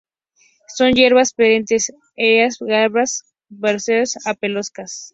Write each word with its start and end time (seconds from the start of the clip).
Son 0.75 0.93
hierbas 0.93 1.31
perennes, 1.31 1.93
erectas, 2.15 2.57
glabras, 2.57 3.21
glabrescentes 3.49 4.15
o 4.27 4.33
pelosas. 4.33 5.09